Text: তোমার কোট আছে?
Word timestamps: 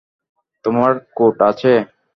তোমার 0.65 0.91
কোট 1.17 1.37
আছে? 1.49 1.71